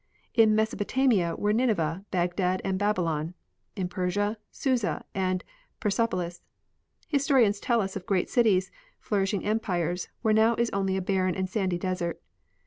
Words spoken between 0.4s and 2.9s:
Mesopotamia Avere Ninevah, Bagdad and